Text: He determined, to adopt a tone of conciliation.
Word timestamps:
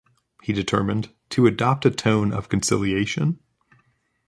He 0.41 0.51
determined, 0.51 1.11
to 1.29 1.45
adopt 1.45 1.85
a 1.85 1.91
tone 1.91 2.33
of 2.33 2.49
conciliation. 2.49 3.39